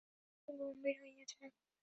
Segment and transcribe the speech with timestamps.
[0.03, 1.51] জয়া একটু গম্ভীর হইয়া যায়।